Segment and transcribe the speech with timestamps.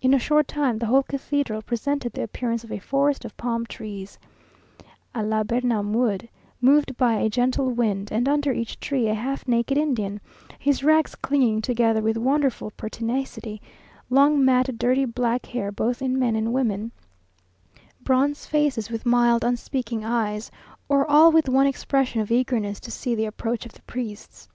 [0.00, 3.66] In a short time, the whole cathedral presented the appearance of a forest of palm
[3.66, 4.18] trees,
[5.14, 6.30] (à la Birnam wood)
[6.62, 10.22] moved by a gentle wind; and under each tree a half naked Indian,
[10.58, 13.60] his rags clinging together with wonderful pertinacity;
[14.08, 16.90] long, matted, dirty black hair both in men and women,
[18.00, 20.50] bronze faces with mild unspeaking eyes,
[20.88, 24.48] or all with one expression of eagerness to see the approach of the priests.